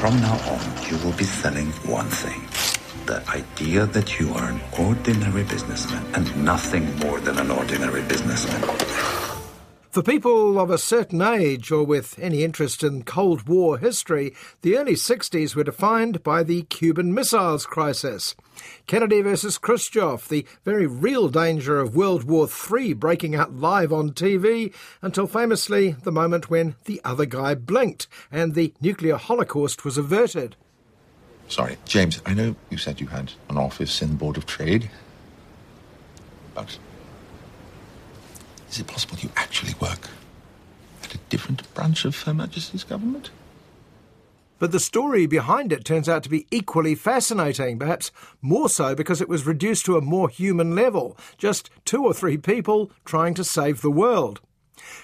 [0.00, 2.40] From now on, you will be selling one thing
[3.06, 9.27] the idea that you are an ordinary businessman and nothing more than an ordinary businessman.
[9.90, 14.76] For people of a certain age or with any interest in Cold War history, the
[14.76, 18.34] early 60s were defined by the Cuban Missiles Crisis.
[18.86, 24.10] Kennedy versus Khrushchev, the very real danger of World War III breaking out live on
[24.10, 29.96] TV, until famously the moment when the other guy blinked and the nuclear holocaust was
[29.96, 30.54] averted.
[31.48, 34.90] Sorry, James, I know you said you had an office in the Board of Trade,
[36.54, 36.76] but
[38.70, 40.10] is it possible you actually work
[41.02, 43.30] at a different branch of Her Majesty's government?
[44.58, 48.10] But the story behind it turns out to be equally fascinating, perhaps
[48.42, 52.36] more so because it was reduced to a more human level just two or three
[52.36, 54.40] people trying to save the world.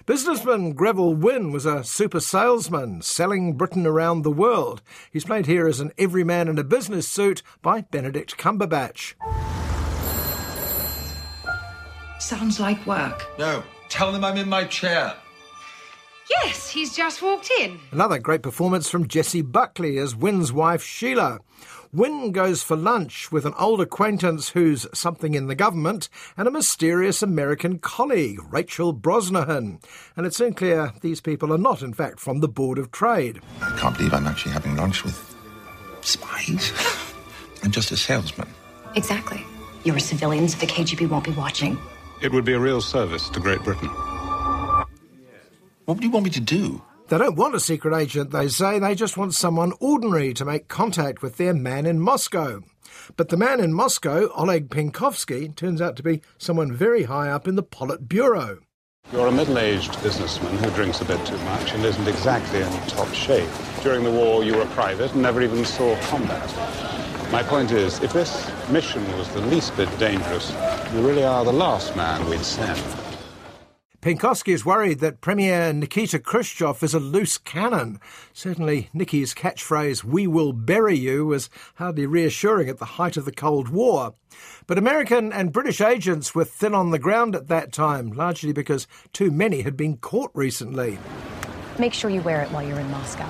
[0.07, 4.83] Businessman Greville Wynne was a super salesman selling Britain around the world.
[5.13, 9.15] He's played here as an everyman in a business suit by Benedict Cumberbatch.
[12.25, 13.27] Sounds like work.
[13.39, 15.15] No, tell them I'm in my chair.
[16.31, 17.79] Yes, he's just walked in.
[17.93, 21.41] Another great performance from Jessie Buckley as Wynne's wife Sheila.
[21.93, 26.51] Wynne goes for lunch with an old acquaintance who's something in the government and a
[26.51, 29.85] mysterious American colleague, Rachel Brosnahan.
[30.17, 33.43] And it's soon clear these people are not, in fact, from the Board of Trade.
[33.61, 35.37] I can't believe I'm actually having lunch with
[36.01, 36.73] spies.
[37.63, 38.49] I'm just a salesman.
[38.97, 39.45] Exactly.
[39.85, 41.77] You're a civilian, so the KGB won't be watching.
[42.25, 43.91] It would be a real service to Great Britain.
[45.85, 46.83] What do you want me to do?
[47.09, 48.79] They don't want a secret agent, they say.
[48.79, 52.63] They just want someone ordinary to make contact with their man in Moscow.
[53.19, 57.47] But the man in Moscow, Oleg Penkovsky, turns out to be someone very high up
[57.47, 58.61] in the Politburo.
[59.13, 62.73] You're a middle aged businessman who drinks a bit too much and isn't exactly in
[62.89, 63.51] top shape.
[63.83, 66.51] During the war, you were a private and never even saw combat.
[67.31, 70.53] My point is, if this mission was the least bit dangerous,
[70.95, 72.81] you really are the last man we'd send.
[74.01, 77.99] Penkovsky is worried that Premier Nikita Khrushchev is a loose cannon.
[78.33, 83.33] Certainly, Nicky's catchphrase, we will bury you, was hardly reassuring at the height of the
[83.33, 84.15] Cold War.
[84.67, 88.87] But American and British agents were thin on the ground at that time, largely because
[89.13, 90.99] too many had been caught recently.
[91.79, 93.27] Make sure you wear it while you're in Moscow.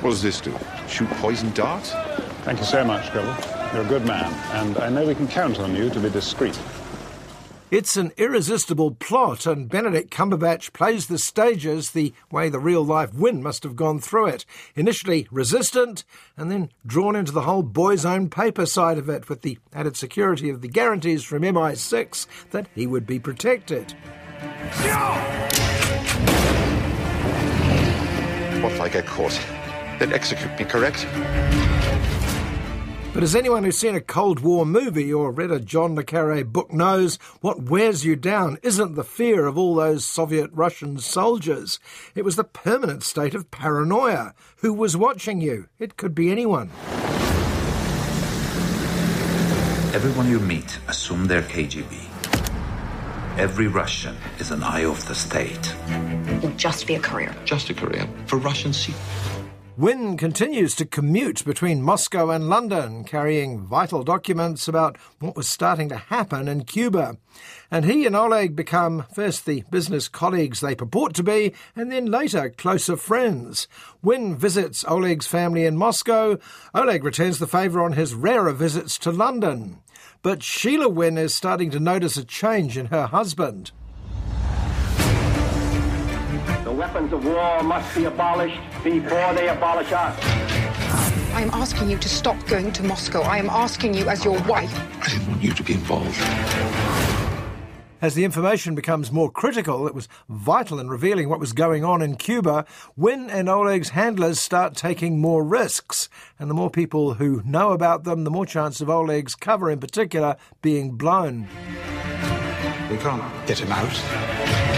[0.00, 0.56] What does this do?
[0.88, 1.90] Shoot poison darts?
[2.44, 3.51] Thank you so much, Greville.
[3.72, 6.60] You're a good man, and I know we can count on you to be discreet.
[7.70, 13.14] It's an irresistible plot, and Benedict Cumberbatch plays the stages the way the real life
[13.14, 14.44] Wynne must have gone through it.
[14.76, 16.04] Initially resistant,
[16.36, 19.96] and then drawn into the whole boy's own paper side of it, with the added
[19.96, 23.92] security of the guarantees from MI6 that he would be protected.
[28.62, 29.40] What if I get caught?
[29.98, 31.06] Then execute me, correct?
[33.14, 36.42] But as anyone who's seen a Cold War movie or read a John le Carre
[36.44, 41.78] book knows, what wears you down isn't the fear of all those Soviet Russian soldiers.
[42.14, 44.32] It was the permanent state of paranoia.
[44.58, 45.68] Who was watching you?
[45.78, 46.70] It could be anyone.
[49.92, 52.08] Everyone you meet, assume they're KGB.
[53.36, 55.74] Every Russian is an eye of the state.
[56.42, 57.34] You'll just be a courier.
[57.44, 59.41] Just a courier for Russian secrets.
[59.78, 65.88] Wynne continues to commute between Moscow and London, carrying vital documents about what was starting
[65.88, 67.16] to happen in Cuba.
[67.70, 72.04] And he and Oleg become first the business colleagues they purport to be, and then
[72.04, 73.66] later closer friends.
[74.02, 76.38] Wynne visits Oleg's family in Moscow.
[76.74, 79.78] Oleg returns the favour on his rarer visits to London.
[80.20, 83.72] But Sheila Wynne is starting to notice a change in her husband.
[86.82, 90.18] Weapons of war must be abolished before they abolish us.
[91.32, 93.20] I am asking you to stop going to Moscow.
[93.20, 94.76] I am asking you as your wife.
[95.00, 96.18] I didn't want you to be involved.
[98.00, 102.02] As the information becomes more critical, it was vital in revealing what was going on
[102.02, 102.64] in Cuba.
[102.96, 108.02] Wynne and Oleg's handlers start taking more risks, and the more people who know about
[108.02, 111.46] them, the more chance of Oleg's cover in particular being blown.
[112.90, 114.71] We can't get him out.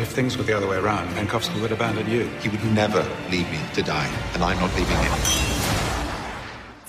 [0.00, 2.24] If things were the other way around, Penkovsky would abandon you.
[2.40, 5.59] He would never leave me to die, and I'm not leaving him.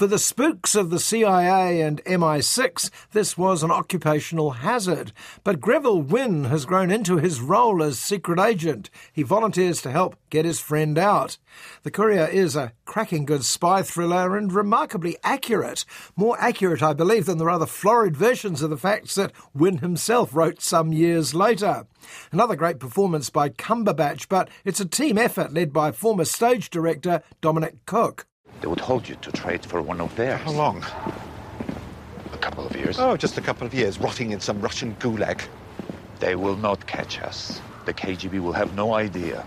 [0.01, 5.11] For the spooks of the CIA and MI6, this was an occupational hazard.
[5.43, 8.89] But Greville Wynne has grown into his role as secret agent.
[9.13, 11.37] He volunteers to help get his friend out.
[11.83, 15.85] The Courier is a cracking good spy thriller and remarkably accurate.
[16.15, 20.33] More accurate, I believe, than the rather florid versions of the facts that Wynne himself
[20.33, 21.85] wrote some years later.
[22.31, 27.21] Another great performance by Cumberbatch, but it's a team effort led by former stage director
[27.39, 28.25] Dominic Cooke.
[28.61, 30.39] They would hold you to trade for one of theirs.
[30.41, 30.85] How long?
[32.31, 32.99] A couple of years.
[32.99, 35.41] Oh, just a couple of years, rotting in some Russian gulag.
[36.19, 37.59] They will not catch us.
[37.85, 39.45] The KGB will have no idea.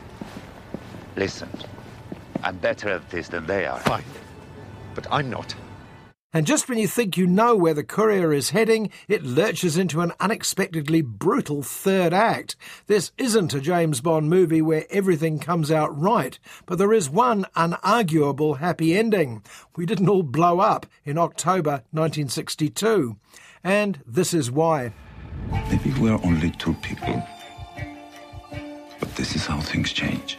[1.16, 1.48] Listen,
[2.42, 3.78] I'm better at this than they are.
[3.80, 4.04] Fine.
[4.96, 5.54] But I'm not.
[6.34, 10.00] And just when you think you know where the courier is heading, it lurches into
[10.00, 12.56] an unexpectedly brutal third act.
[12.88, 16.36] This isn't a James Bond movie where everything comes out right,
[16.66, 19.44] but there is one unarguable happy ending.
[19.76, 23.16] We didn't all blow up in October 1962.
[23.62, 24.92] And this is why.
[25.70, 27.22] Maybe we're only two people.
[28.98, 30.38] But this is how things change.